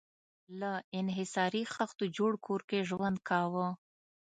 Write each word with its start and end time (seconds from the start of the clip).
له 0.59 0.71
انحصاري 0.99 1.63
خښتو 1.73 2.05
جوړ 2.17 2.31
کور 2.45 2.61
کې 2.69 2.79
ژوند 2.89 3.17
کاوه. 3.29 3.67